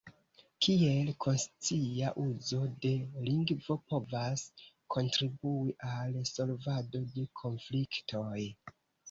[0.67, 2.93] Kiel konscia uzo de
[3.27, 4.47] lingvo povas
[4.97, 8.35] kontribui al solvado de konfliktoj?